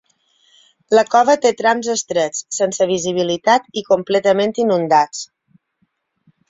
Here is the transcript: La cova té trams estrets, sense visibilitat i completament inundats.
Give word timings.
La 0.99 1.03
cova 1.15 1.35
té 1.43 1.51
trams 1.59 1.91
estrets, 1.97 2.41
sense 2.61 2.89
visibilitat 2.95 3.71
i 3.83 3.85
completament 3.93 4.59
inundats. 4.67 5.27